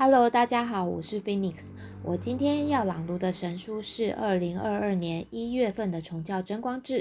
[0.00, 1.70] Hello，大家好，我是 Phoenix。
[2.04, 7.00] 我今天要朗读的神书是二零二二年一月份的《崇教真光志》，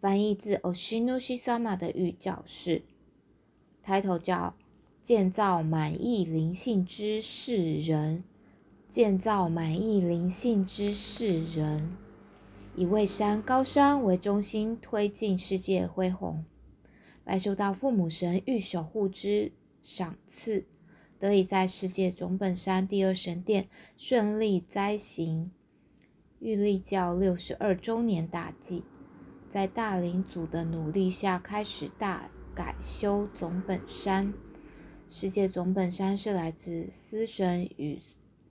[0.00, 2.84] 翻译自 Oshinushi Sama 的御教示。
[3.84, 4.54] Title 叫
[5.04, 8.24] “建造满意灵性之世人”，
[8.88, 11.94] 建造满意灵性之世人，
[12.74, 16.46] 以蔚山高山为中心，推进世界恢宏，
[17.24, 20.64] 拜受到父母神御守护之赏赐。
[21.18, 25.50] 得以在世界总本山第二神殿顺利栽行
[26.38, 28.84] 玉立教六十二周年大祭，
[29.48, 34.34] 在大灵祖的努力下，开始大改修总本山。
[35.08, 38.00] 世界总本山是来自司神与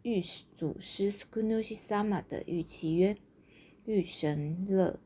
[0.02, 0.22] 御
[0.58, 3.18] 祖师 Skunusi Sama 的御契约，
[3.86, 5.00] 御神乐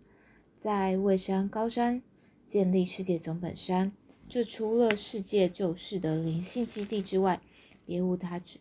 [0.57, 2.01] 在蔚山高山
[2.45, 3.91] 建立世界总本山。
[4.29, 7.41] 这除了世界救世的灵性基地之外，
[7.87, 8.59] 别无他旨，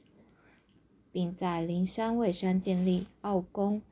[1.10, 3.82] 并在灵山蔚山建立奥宫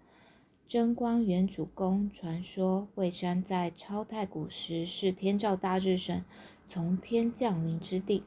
[0.68, 2.08] 真光元主宫。
[2.14, 6.24] 传说蔚山在超太古时是天照大日神
[6.68, 8.22] 从天降临之地，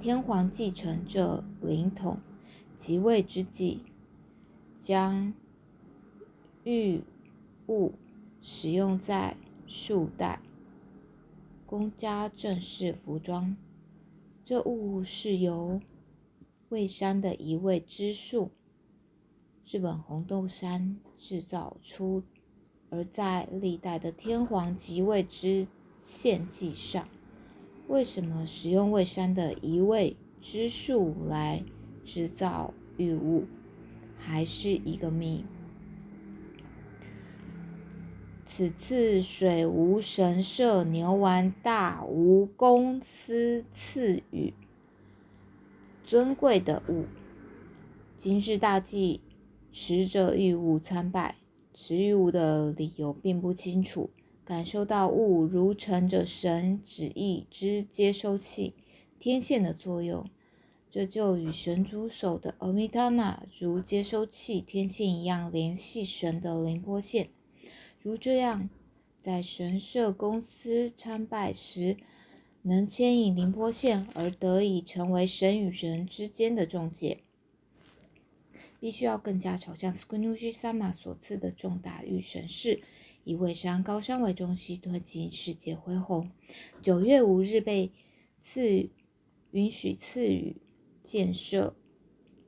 [0.00, 2.18] 天皇继承这灵统
[2.76, 3.84] 即位之际，
[4.80, 5.32] 将
[6.64, 7.04] 玉
[7.68, 7.92] 物
[8.40, 9.36] 使用在
[9.68, 10.40] 束带、
[11.64, 13.56] 公家正式服装。
[14.48, 15.78] 这物是由
[16.70, 18.50] 蔚山的一位知树
[19.66, 22.22] 日本红豆杉制造出，
[22.88, 25.68] 而在历代的天皇即位之
[26.00, 27.06] 献祭上，
[27.88, 31.62] 为什么使用蔚山的一位知树来
[32.02, 33.44] 制造玉物，
[34.16, 35.44] 还是一个谜。
[38.50, 44.54] 此次水无神社牛丸大无公司赐予
[46.06, 47.04] 尊贵的物，
[48.16, 49.20] 今日大祭
[49.70, 51.36] 持者玉物参拜，
[51.74, 54.08] 持玉物的理由并不清楚。
[54.46, 58.72] 感受到物如承着神旨意之接收器
[59.20, 60.24] 天线的作用，
[60.90, 67.28] 这就与神主手的阿弥陀马如接收器天线一样，联系神的灵波线。
[68.00, 68.70] 如这样，
[69.20, 71.96] 在神社公司参拜时，
[72.62, 77.24] 能牵引灵波线，而得以成为神与人之间的中介，
[78.78, 82.80] 必须要更加朝向 Skunushi Sama 所赐的重大御神事，
[83.24, 86.30] 以蔚山高山为中心，推进世界恢宏。
[86.80, 87.90] 九月五日被
[88.38, 88.88] 赐
[89.50, 90.56] 允许赐予
[91.02, 91.74] 建设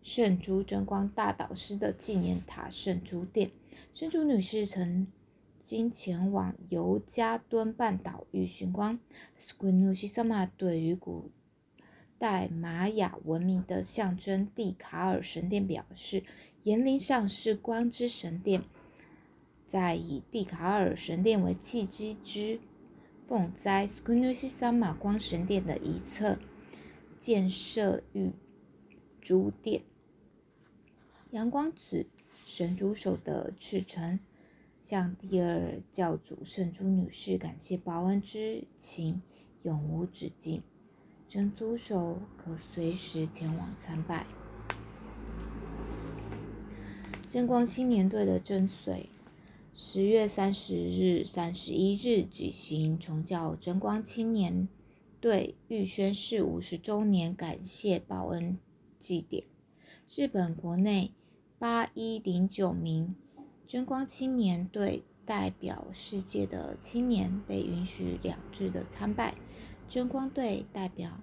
[0.01, 3.51] 圣珠真光大导师的纪念塔圣珠殿，
[3.93, 5.09] 圣珠女士曾。
[5.71, 8.99] 经前往尤加敦半岛与寻光。
[9.39, 11.31] Squinusi Sama 对于古
[12.19, 16.25] 代玛雅文明的象征蒂卡尔神殿表示，
[16.65, 18.65] 言灵上是光之神殿，
[19.69, 22.59] 在以蒂卡尔神殿为契机之
[23.29, 26.37] 奉灾 s q u i n u s h i Sama 光神殿的一侧
[27.21, 28.33] 建设玉
[29.21, 29.83] 珠殿。
[31.31, 32.09] 阳光指
[32.45, 34.19] 神主手的赤诚。
[34.81, 39.21] 向第二教主圣珠女士感谢报恩之情
[39.63, 40.63] 永无止境，
[41.29, 44.27] 真珠手可随时前往参拜。
[47.29, 49.05] 真光青年队的真髓，
[49.75, 54.67] 十月三十日、三十一日举行重教真光青年
[55.21, 58.59] 队预宣誓五十周年感谢报恩
[58.99, 59.45] 祭典。
[60.09, 61.13] 日本国内
[61.59, 63.15] 八一零九名。
[63.71, 69.37] 真光青年队代表世界的青年被允许两致的参拜。
[69.89, 71.21] 真光队代表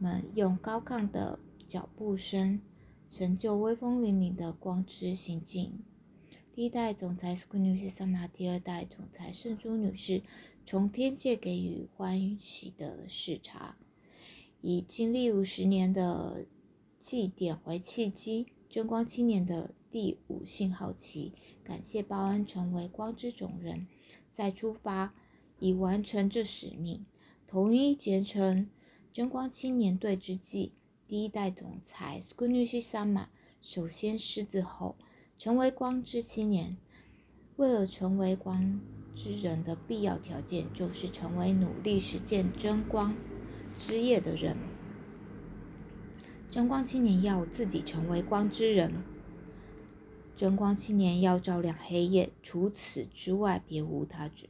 [0.00, 1.38] 们用高亢的
[1.68, 2.58] 脚步声，
[3.12, 5.84] 成就威风凛凛的光之行进。
[6.52, 10.24] 第一代总裁 s q u n u s h i Sama，第二代总裁圣珠女士，
[10.66, 13.76] 从天界给予欢喜的视察，
[14.60, 16.44] 以经历五十年的
[17.00, 18.48] 祭典为契机。
[18.68, 21.32] 真光青年的第五信号旗，
[21.62, 23.86] 感谢报恩成为光之种人，
[24.32, 25.14] 在出发
[25.60, 27.06] 以完成这使命。
[27.46, 28.68] 统一结成
[29.12, 30.72] 真光青年队之际，
[31.06, 33.26] 第一代总裁 s q u n u s h i Sama
[33.60, 34.96] 首先狮子后，
[35.38, 36.76] 成为光之青年。
[37.54, 38.80] 为了成为光
[39.14, 43.14] 之人的必要条件，就是成为努力实践真光
[43.78, 44.56] 之业的人。
[46.50, 48.92] 真光青年要自己成为光之人，
[50.36, 54.48] 真光青年要照亮黑夜，除此之外别无他旨。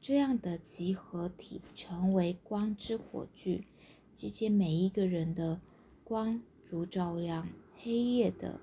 [0.00, 3.66] 这样的集合体成为光之火炬，
[4.14, 5.60] 集结每一个人的
[6.02, 8.60] 光如照亮黑夜的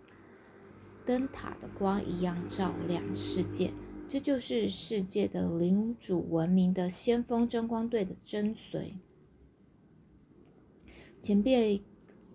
[1.05, 3.71] 灯塔的光一样照亮世界。
[4.07, 8.93] 这就是世界的领主文明的先锋争光队的真髓。
[11.21, 11.81] 前辈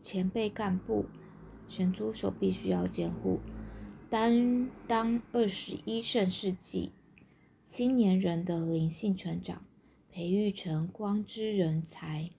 [0.02, 1.06] 前辈干部，
[1.68, 3.38] 神族手必须要监护，
[4.10, 6.90] 担当二十一圣世纪
[7.62, 9.64] 青年人的灵性成长，
[10.10, 12.30] 培育成光之人才，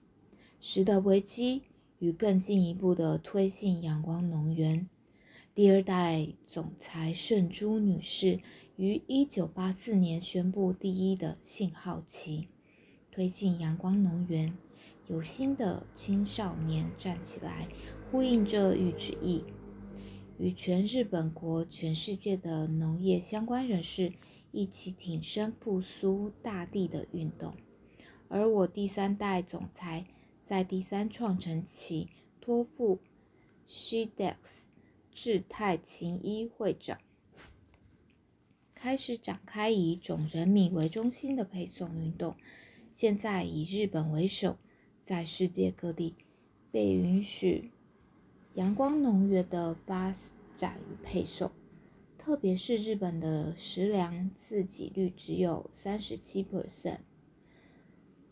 [0.60, 1.62] 使得危机
[1.98, 4.86] 与更进一步的推进阳光能源。
[5.54, 8.40] 第二代总裁圣珠女士。
[8.76, 12.48] 于一九八四年宣布第一的信号旗，
[13.12, 14.56] 推进阳光能源，
[15.06, 17.68] 有新的青少年站起来，
[18.10, 19.44] 呼应这一旨意，
[20.42, 24.12] 与全日本国、全世界的农业相关人士
[24.50, 27.54] 一起挺身复苏大地的运动。
[28.26, 30.04] 而我第三代总裁
[30.44, 32.08] 在第三创成期
[32.40, 32.98] 托付
[33.68, 34.64] Shedex
[35.14, 36.98] 志太勤一会长。
[38.74, 42.34] 开始展开以种人民为中心的配送运动，
[42.92, 44.56] 现在以日本为首，
[45.04, 46.16] 在世界各地
[46.72, 47.70] 被允许
[48.54, 50.14] 阳光农业的发
[50.54, 51.50] 展与配送。
[52.18, 56.98] 特别是日本的食粮自给率只有三十七 percent，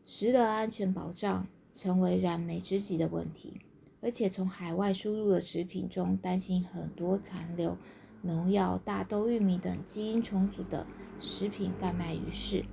[0.05, 3.61] 食的安全保障成为燃眉之急的问题。
[4.03, 7.77] 而且从海外输入的食品中，担心很多残留。
[8.23, 10.87] 农药、大豆、玉米等基因重组的
[11.19, 12.67] 食品贩卖于世，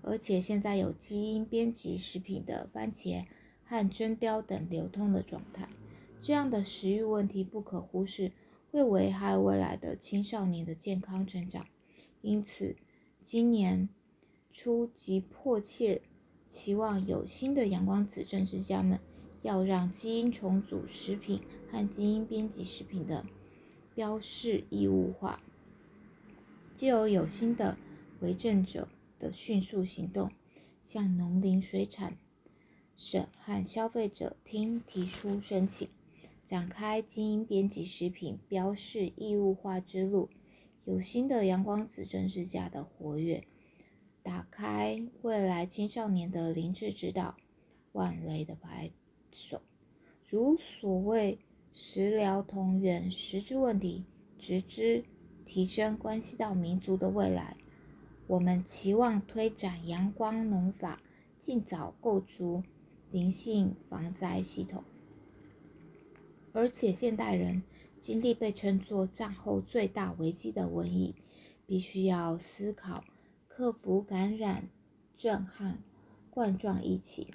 [0.00, 3.24] 而且现在有基因编辑食品的番茄
[3.64, 5.68] 和真雕等流通的状态。
[6.22, 8.32] 这样的食欲问题不可忽视，
[8.70, 11.66] 会危害未来的青少年的健康成长。
[12.20, 12.76] 因此，
[13.24, 13.88] 今年
[14.52, 16.00] 初即迫切
[16.48, 19.00] 期望有新的阳光子政治家们，
[19.42, 23.26] 要让基因重组食品和基因编辑食品的。
[23.94, 25.42] 标示义务化，
[26.74, 27.76] 既有有心的
[28.20, 28.88] 为政者
[29.18, 30.32] 的迅速行动，
[30.82, 32.16] 向农林水产
[32.96, 35.86] 省和消费者厅提出申请，
[36.44, 40.28] 展开基因编辑食品标示义务化之路；
[40.84, 43.44] 有新的阳光子政治家的活跃，
[44.22, 47.36] 打开未来青少年的灵智指导，
[47.92, 48.90] 万雷的拍
[49.32, 49.62] 手，
[50.26, 51.38] 如所谓。
[51.74, 54.04] 食疗同源，食之问题，
[54.38, 55.06] 直之
[55.46, 57.56] 提升，关系到民族的未来。
[58.26, 61.00] 我们期望推展阳光农法，
[61.38, 62.62] 尽早构筑
[63.10, 64.84] 灵性防灾系统。
[66.52, 67.62] 而且，现代人
[67.98, 71.14] 经历被称作战后最大危机的瘟疫，
[71.66, 73.04] 必须要思考
[73.48, 74.68] 克服感染
[75.16, 75.78] 症和
[76.30, 77.28] 冠状疫情，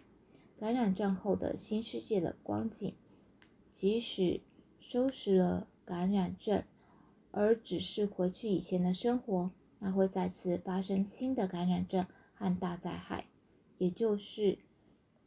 [0.59, 2.93] 感染症后的新世界的光景。
[3.73, 4.41] 即使
[4.79, 6.63] 收拾了感染症，
[7.31, 13.25] 而只是回去以前的生活，那会再次发生新的感染症和大灾害，
[13.77, 14.59] 也就是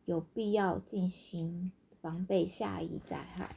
[0.05, 1.71] 有必要进行
[2.01, 3.57] 防备下一灾害。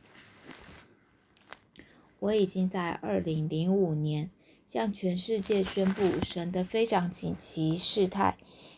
[2.24, 4.32] 我已经在二零零五年
[4.66, 8.38] 向全世界宣布，神的非常紧急事态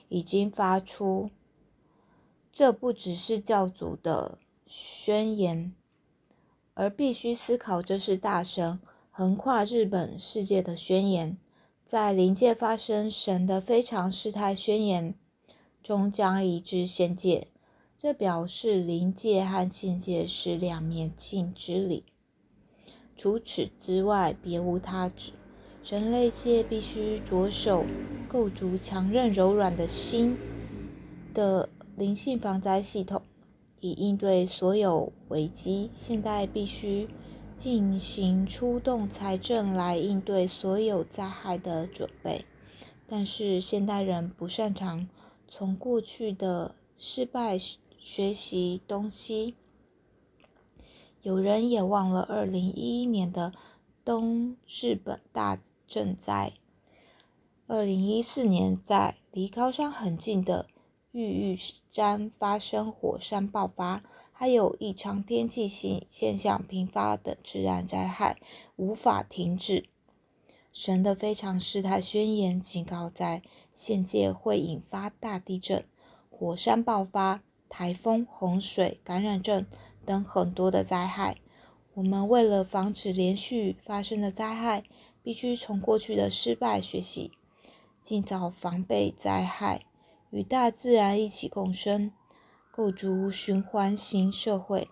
[0.10, 1.30] 已经发出，
[2.52, 5.72] 这不只是教主的宣言。
[6.74, 8.80] 而必须思考，这是大神
[9.12, 11.38] 横跨日本世界的宣言，
[11.86, 15.14] 在临界发生神的非常事态宣言，
[15.84, 17.50] 终将移至仙界。
[17.96, 22.04] 这表示临界和现界是两面镜之理，
[23.16, 25.32] 除此之外别无他旨。
[25.84, 27.86] 人类界必须着手
[28.28, 30.38] 构筑强韧柔软的心
[31.34, 33.22] 的灵性防灾系统。
[33.82, 37.08] 以应对所有危机，现在必须
[37.56, 42.46] 进行出动财政来应对所有灾害的准备。
[43.08, 45.08] 但是现代人不擅长
[45.48, 47.60] 从过去的失败
[48.00, 49.54] 学习东西。
[51.26, 53.52] 有人也忘了二零一一年的
[54.04, 56.54] 东日本大震灾，
[57.66, 60.68] 二零一四年在离高山很近的。
[61.12, 61.58] 玉玉
[61.92, 68.38] 山发生火山爆发，还有异常天气性现象频发等自然灾害
[68.76, 69.90] 无法停止。
[70.72, 73.42] 神的非常事态宣言警告，在
[73.74, 75.84] 现界会引发大地震、
[76.30, 79.66] 火山爆发、台风、洪水、感染症
[80.06, 81.38] 等很多的灾害。
[81.96, 84.84] 我们为了防止连续发生的灾害，
[85.24, 87.32] 必须从过去的失败学习，
[88.02, 89.86] 尽早防备灾害。
[90.30, 92.12] 与大自然一起共生，
[92.70, 94.90] 构筑循环型社会。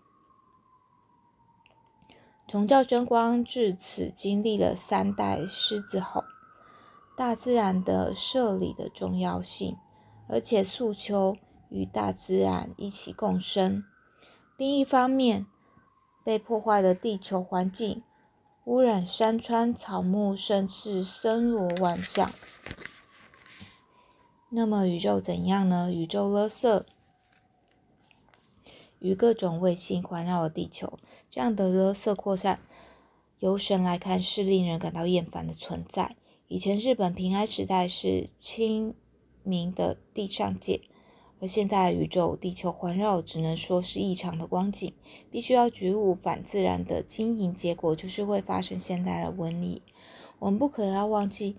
[2.48, 6.24] 崇教真光至此经历了三代狮子吼，
[7.17, 9.75] 大自然的设理的重要性，
[10.29, 11.36] 而且诉求
[11.70, 13.84] 与大自然一起共生。
[14.55, 15.48] 另一方面，
[16.24, 18.03] 被破坏的地球环境，
[18.65, 22.31] 污染山川草木，甚至森罗万象。
[24.50, 25.91] 那么宇宙怎样呢？
[25.91, 26.83] 宇宙垃圾
[29.00, 31.00] 与各种卫星环绕了地球，
[31.31, 32.60] 这样的垃圾扩散，
[33.39, 36.15] 由神来看是令人感到厌烦的存在。
[36.48, 38.93] 以前日本平安时代是清
[39.41, 40.81] 明的地上界，
[41.43, 44.93] 而现在宇宙地球环绕只能说是异常的光景，
[45.29, 49.81] 必须要觉悟反自然的经营结果，就是会发生现在的瘟疫。
[50.39, 51.57] 我们不可要忘记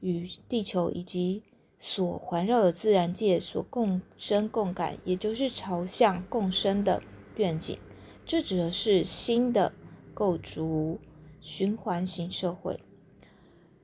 [0.00, 1.42] 与地球以及。
[1.80, 7.00] 所环绕的自然界所共生共感，也就是朝向共生的
[7.36, 7.78] 愿景。
[8.26, 9.72] 这指的是新的
[10.12, 10.98] 构筑
[11.40, 12.80] 循环型社会。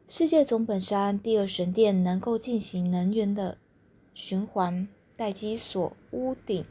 [0.09, 3.59] 世界总本山第二神殿能够进行能源的
[4.13, 6.65] 循环，待机所屋顶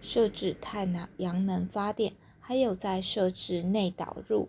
[0.00, 4.48] 设置太阳能发电，还有在设置内导入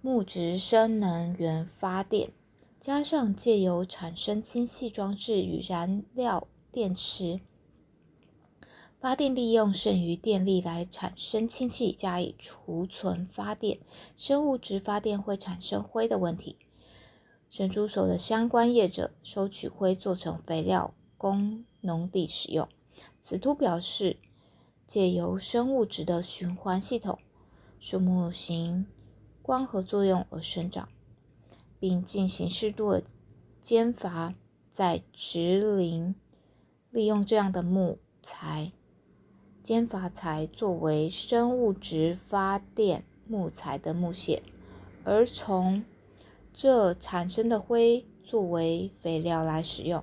[0.00, 2.30] 木质生能源发电。
[2.80, 7.40] 加上借由产生氢气装置与燃料电池
[9.00, 13.78] 发电，利用剩余电力来产生氢气，加以储存发电。
[14.16, 16.56] 生物质发电会产生灰的问题。
[17.48, 22.66] 神猪手的相关业者收取灰做成肥料，供农地使用。
[23.20, 24.16] 此图表示
[24.86, 27.18] 借由生物质的循环系统，
[27.78, 28.86] 树木行
[29.42, 30.88] 光合作用而生长。
[31.80, 33.04] 并进行适度的
[33.60, 34.34] 间伐，
[34.68, 36.16] 在植林
[36.90, 38.72] 利用这样的木材
[39.62, 44.42] 间伐材作为生物质发电木材的木屑，
[45.04, 45.84] 而从
[46.52, 50.02] 这产生的灰作为肥料来使用，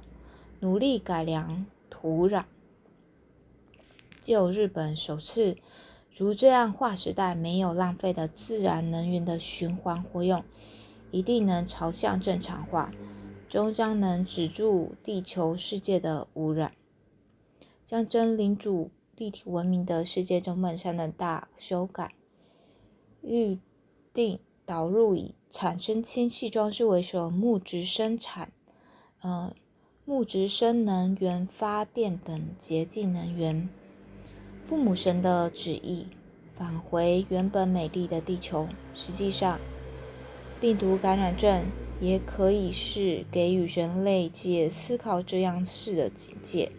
[0.66, 2.46] 努力改良土壤。
[4.20, 5.58] 就日本首次
[6.12, 10.44] 如这样划时代没有浪费的自然能源的循环活用。
[11.12, 12.92] 一定能朝向正常化，
[13.48, 16.74] 终将能止住地球世界的污染，
[17.86, 22.16] 将真领主立体文明的世界中本山的大修改，
[23.22, 23.60] 预
[24.12, 28.52] 定导入以产生氢气装置为首木质生产，
[29.22, 29.54] 呃，
[30.08, 33.68] 木质生能源发电等洁净能源。
[34.64, 36.10] 父母神的旨意，
[36.54, 38.68] 返回原本美丽的地球。
[38.94, 39.60] 实际上。
[40.62, 41.66] 病毒感染症
[42.00, 46.72] 也可以是给予人类界思考这样事的警戒。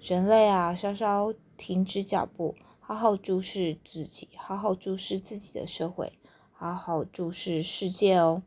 [0.00, 6.14] 人类啊，稍稍停止脚步，好好注视自己，好好注视自己的社会，
[6.52, 8.42] 好好注视世界哦。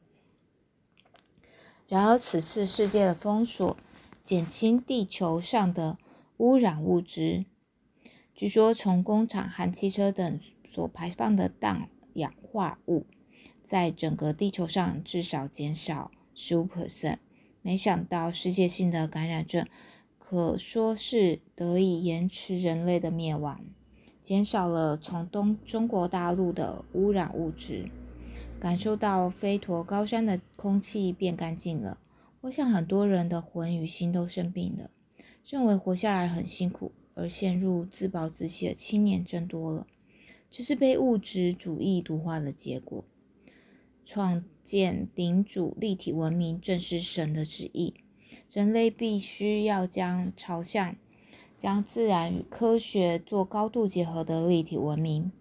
[1.88, 3.78] 然而，此次世界的封锁，
[4.24, 5.98] 减轻地球上的
[6.38, 7.46] 污染物质，
[8.36, 10.40] 据说从工厂和汽车等
[10.72, 13.06] 所排放的氮氧化物。
[13.64, 17.18] 在整个地球上至少减少十五 percent。
[17.62, 19.66] 没想到世界性的感染症
[20.20, 23.62] 可说是得以延迟人类的灭亡，
[24.22, 27.90] 减少了从东中国大陆的污染物质，
[28.60, 31.98] 感受到飞驼高山的空气变干净了。
[32.42, 34.90] 我想很多人的魂与心都生病了，
[35.46, 39.86] 认为活下来很辛苦，而陷入自暴自弃的青年增多了，
[40.50, 43.06] 这是被物质主义毒化的结果。
[44.04, 47.94] 创建顶主立体文明，正是神的旨意。
[48.52, 50.96] 人类必须要将朝向
[51.58, 55.32] 将自然与科学做高度结合的立体文明。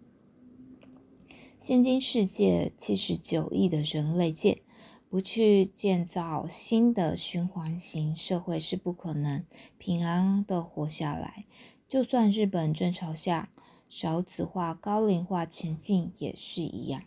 [1.59, 4.63] 现今世界七十九亿的人类界，
[5.11, 9.45] 不去建造新的循环型社会是不可能
[9.77, 11.47] 平安的活下来。
[11.89, 13.49] 就算日本正朝向
[13.89, 17.03] 少子化、高龄化前进，也是一样。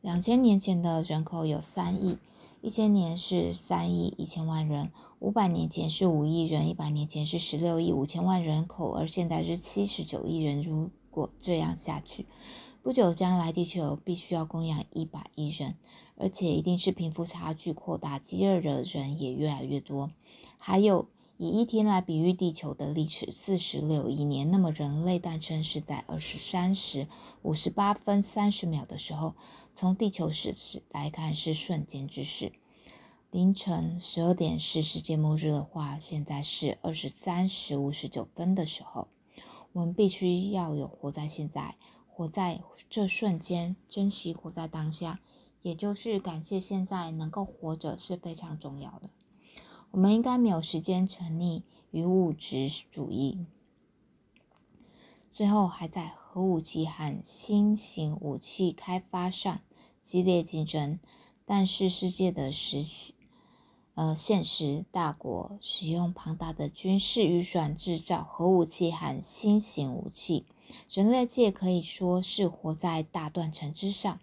[0.00, 2.18] 两千年前的人口有三亿，
[2.60, 10.62] 一千年是三亿一千万人，五百年前是五亿人，一百年前是十六亿五千万人口，而现在是七十九亿人。
[10.62, 12.26] 如果这样下去，
[12.82, 15.76] 不久将来地球必须要供养一百亿人，
[16.16, 20.10] 而且一定是贫富差距扩大，饥饿的人也越来越多。
[20.58, 21.08] 还有。
[21.38, 24.52] 以一天来比喻地球的历史，四十六亿年。
[24.52, 27.08] 那么人类诞生是在二十三时
[27.42, 29.34] 五十八分三十秒的时候，
[29.74, 32.52] 从地球史史来看是瞬间之事。
[33.32, 39.08] 凌晨十二点是世界末日的话，现在是二十三时五十九分的时候。
[39.72, 41.74] 我们必须要有活在现在，
[42.22, 42.28] 活。
[42.28, 45.20] 在这瞬间，珍惜活在当下，
[45.62, 49.10] 也就是感谢现在能够活着是非常重要的。
[49.90, 53.46] 我们应该没有时间沉溺于物质主义。
[55.32, 59.60] 最后，还在核武器和新型武器开发上
[60.02, 61.00] 激烈竞争，
[61.44, 63.14] 但是世界的实
[63.94, 70.46] 呃现实大国使用庞大的军事预算制造核武器和新型武器，
[70.88, 74.20] 人类界可以说是活在大断层之上。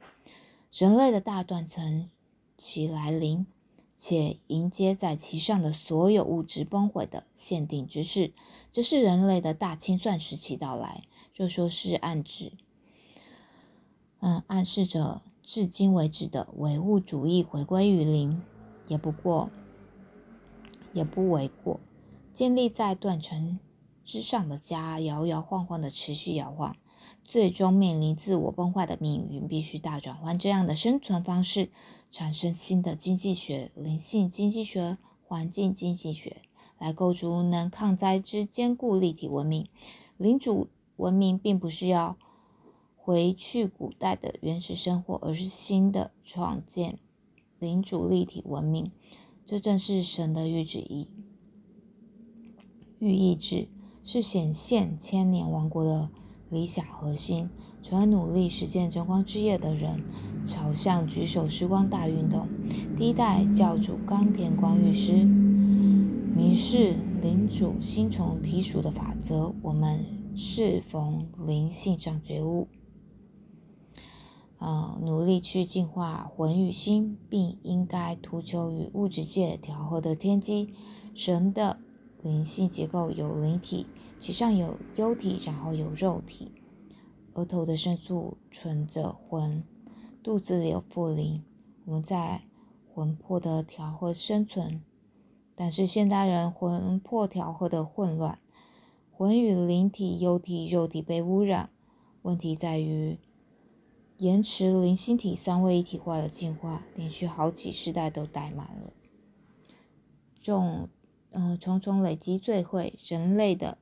[0.71, 2.09] 人类的大断层
[2.57, 3.47] 其来临，
[3.97, 8.33] 且迎接在其上的所有物质崩毁的限定之势。
[8.71, 11.03] 这是人类的大清算时期到来，
[11.33, 12.53] 就说是暗指，
[14.19, 18.41] 嗯，暗示着至今为止的唯物主义回归于零，
[18.87, 19.49] 也不过，
[20.93, 21.79] 也不为过。
[22.31, 23.59] 建立在断层
[24.09, 26.75] 之上的家，摇摇晃晃的持续摇晃，
[27.23, 31.69] 最终面临自我崩坏的命运，必须大转换这样的生存方式，
[32.09, 34.97] 产生新的经济学、灵性经济学、
[35.27, 36.41] 环境经济学。
[36.79, 39.67] 来构筑能抗灾之坚固立体文明。
[40.17, 42.17] 领主文明并不是要
[42.95, 46.97] 回去古代的原始生活，而是新的创建
[47.59, 48.91] 领主立体文明。
[49.45, 51.09] 这正是神的御旨意，
[52.99, 53.67] 寓意志
[54.11, 56.09] 是显现千年王国的
[56.49, 57.47] 理想核心。
[57.83, 60.03] 从而努力实现真光之夜的人，
[60.43, 62.47] 朝向举手时光大运动。
[62.97, 65.23] 第一代教主冈田光御师。
[66.35, 70.03] 明示领主星虫提属的法则，我们
[70.35, 72.67] 适逢灵性上觉悟，
[74.57, 80.73] 呃，努力去净化魂与心，并应该图求与物质界调和的天机。
[81.13, 81.77] 神的
[82.23, 83.85] 灵性结构有灵体，
[84.19, 86.51] 其上有幽体，然后有肉体。
[87.33, 89.63] 额头的深处存着魂，
[90.21, 91.43] 肚子里有腹灵。
[91.85, 92.43] 我们在
[92.93, 94.83] 魂魄的调和生存。
[95.55, 98.39] 但是现代人魂魄调和的混乱，
[99.11, 101.69] 魂与灵体、幽体、肉体被污染。
[102.21, 103.17] 问题在于
[104.17, 108.93] 延迟灵心体三位一体化的进化，连续好几世代都怠慢了。
[110.41, 110.89] 重
[111.31, 113.77] 呃重重累积罪会，人类的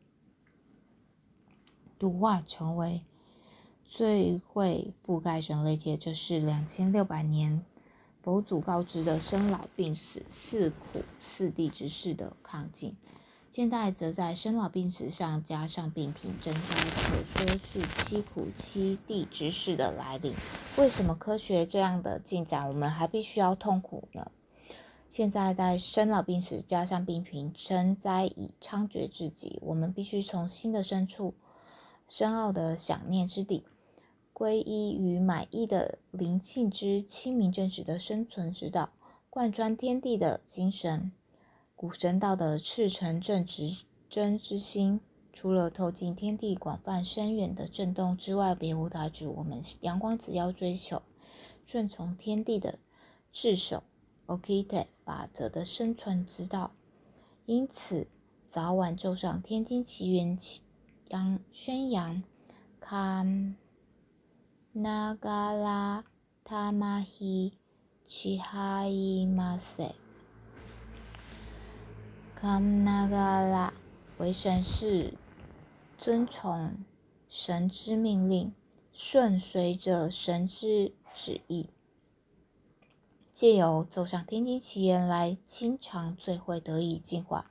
[1.97, 3.03] 度化成为
[3.85, 7.63] 最会覆盖人类界，这是两千六百年。
[8.21, 12.97] 佛祖告知的生老病死四苦四地之事的抗境，
[13.49, 16.59] 现代则在生老病死上加上病贫增灾，
[17.05, 20.35] 可说是七苦七地之事的来临。
[20.75, 24.29] 为什么科学这样的进展，我们还必须要痛苦呢？
[25.07, 31.33] 现在在生老病死加上病贫增灾已猖獗至极，我们必须从心的深处
[32.07, 33.65] 深奥的想念之地。
[34.33, 38.91] 皈依与满意的灵性之清明正直的生存之道，
[39.31, 41.11] 贯穿天地的精神，
[41.75, 45.01] 古神道的赤诚正直真之心，
[45.33, 49.33] 除了透进天地广泛深远的震动之外，别无他主。
[49.37, 51.01] 我们阳光子要追求
[51.65, 52.77] 顺从天地的
[53.33, 53.81] 至守
[54.27, 56.73] Okite 法则的生存之道，
[57.47, 58.07] 因此
[58.45, 60.37] 早晚奏上天经奇缘，
[61.09, 62.23] 扬宣扬
[62.79, 63.25] 卡。
[64.73, 66.05] 那嘎拉
[66.43, 67.53] 塔玛希
[68.05, 69.95] 奇哈伊玛塞，
[72.35, 73.73] 卡那嘎拉
[74.19, 75.15] 为神是
[75.97, 76.77] 遵从
[77.27, 78.53] 神之命令，
[78.93, 81.69] 顺随着神之旨意，
[83.31, 87.49] 借由走上天经奇缘来清偿罪会得以净化。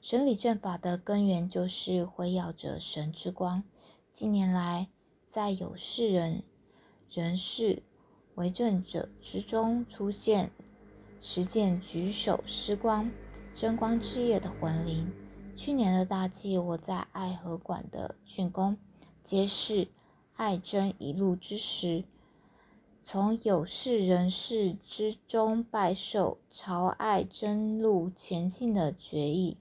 [0.00, 3.62] 神理正法的根源就是辉耀着神之光。
[4.10, 4.88] 近年来，
[5.26, 6.42] 在有世人。
[7.10, 7.82] 人士
[8.36, 10.52] 为政者之中出现
[11.20, 13.10] 实践举手施光
[13.54, 15.12] 争光之夜的魂灵。
[15.54, 18.78] 去年的大祭，我在爱河馆的竣工
[19.22, 19.88] 揭示
[20.36, 22.04] 爱真一路之时，
[23.02, 29.58] 从有事人事之中拜受朝爱真路前进的决议。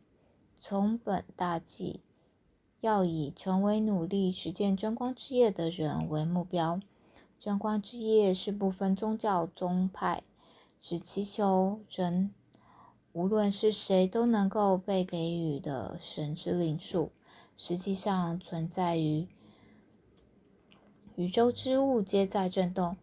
[0.61, 2.01] 从本大计
[2.81, 6.79] 要以成为努力实践真光之夜的人为目标。
[7.39, 10.23] 真光之夜是不分宗教宗派，
[10.81, 12.33] 只祈求人
[13.13, 17.11] 无论是谁都能够被给予的神之灵数，
[17.55, 19.29] 实际上存在于
[21.15, 22.97] 宇宙之物皆在震动，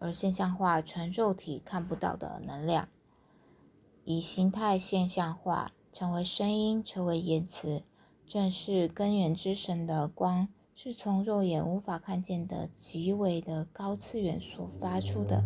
[0.00, 2.88] 而现象化成肉体看不到的能量，
[4.04, 7.82] 以形态现象化成为声音，成为言辞，
[8.26, 15.42] 正是根源之神的光是从肉眼无法看见的极为的高次元所发出的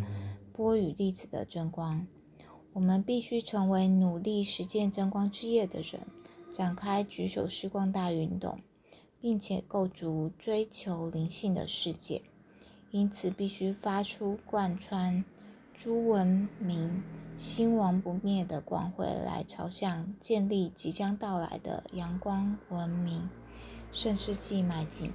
[0.52, 2.04] 波与粒子的真光。
[2.72, 6.04] 我们必须成为努力实践真光之夜的人，
[6.52, 8.58] 展开举手施光大运动，
[9.20, 12.22] 并且构筑追求灵性的世界。
[12.90, 15.24] 因此，必须发出贯穿
[15.72, 17.04] 诸文明、
[17.42, 23.30] 兴亡不灭的光辉，来朝向建立即将到来的阳光文明
[23.90, 25.10] 盛世纪迈进。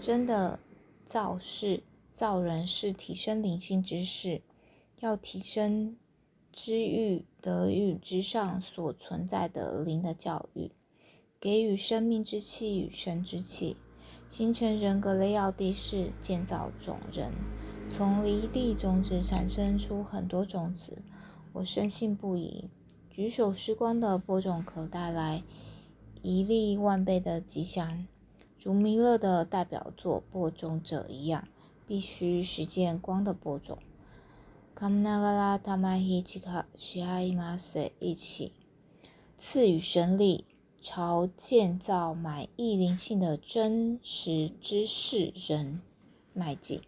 [0.00, 0.60] 真的
[1.04, 1.82] 造事
[2.14, 4.42] 造人是提升灵性之事，
[5.00, 5.96] 要提升
[6.52, 10.70] 知遇德育之上所存在的灵的教育，
[11.40, 13.76] 给予生命之气与生之气。
[14.28, 17.32] 形成人格的要地是建造种人，
[17.90, 21.02] 从离地种子产生出很多种子。
[21.52, 22.64] 我深信不疑，
[23.10, 25.42] 举手施光的播种可带来
[26.22, 28.06] 一粒万倍的吉祥。
[28.62, 31.48] 如弥勒的代表作播种者一样，
[31.86, 33.78] 必须实践光的播种。
[34.74, 38.52] 卡姆纳格拉塔玛希奇卡西阿伊马塞一起
[39.36, 40.44] 赐予神力。
[40.82, 45.82] 朝建造满意灵性的真实知识人
[46.32, 46.80] 迈进。